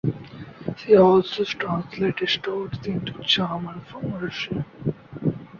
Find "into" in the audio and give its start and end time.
2.87-3.13